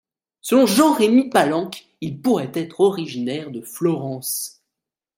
[0.41, 4.63] Selon Jean-Remy Palanque, il pourrait être originaire de Florence.